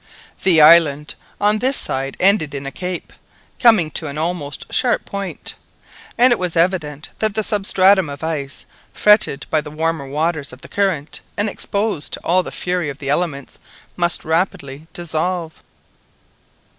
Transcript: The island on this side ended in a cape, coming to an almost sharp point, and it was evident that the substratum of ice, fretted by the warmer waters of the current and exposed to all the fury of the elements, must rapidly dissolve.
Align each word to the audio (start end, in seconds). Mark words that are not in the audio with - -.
The 0.41 0.59
island 0.61 1.13
on 1.39 1.59
this 1.59 1.77
side 1.77 2.17
ended 2.19 2.55
in 2.55 2.65
a 2.65 2.71
cape, 2.71 3.13
coming 3.59 3.91
to 3.91 4.07
an 4.07 4.17
almost 4.17 4.65
sharp 4.73 5.05
point, 5.05 5.53
and 6.17 6.33
it 6.33 6.39
was 6.39 6.55
evident 6.55 7.09
that 7.19 7.35
the 7.35 7.43
substratum 7.43 8.09
of 8.09 8.23
ice, 8.23 8.65
fretted 8.93 9.45
by 9.51 9.61
the 9.61 9.69
warmer 9.69 10.07
waters 10.07 10.51
of 10.51 10.61
the 10.61 10.67
current 10.67 11.21
and 11.37 11.47
exposed 11.47 12.13
to 12.13 12.19
all 12.23 12.41
the 12.41 12.51
fury 12.51 12.89
of 12.89 12.97
the 12.97 13.09
elements, 13.09 13.59
must 13.95 14.25
rapidly 14.25 14.87
dissolve. 14.91 15.61